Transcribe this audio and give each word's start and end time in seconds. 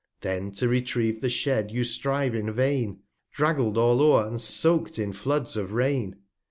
210 0.21 0.43
Then 0.47 0.51
to 0.53 0.67
retrieve 0.67 1.21
the 1.21 1.29
Shed 1.29 1.69
you 1.69 1.83
strive 1.83 2.33
in 2.33 2.51
vain, 2.51 3.01
Draggled 3.33 3.77
all 3.77 4.01
o'er, 4.01 4.25
and 4.25 4.41
soak'd 4.41 4.97
in 4.97 5.13
Floods 5.13 5.55
of 5.55 5.73
Rain. 5.73 6.15